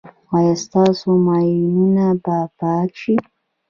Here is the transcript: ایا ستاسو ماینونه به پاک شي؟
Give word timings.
ایا 0.35 0.53
ستاسو 0.63 1.07
ماینونه 1.25 2.07
به 2.23 2.37
پاک 2.57 2.91
شي؟ 3.01 3.15